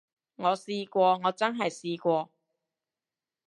[0.37, 2.31] 我試過，我真係試過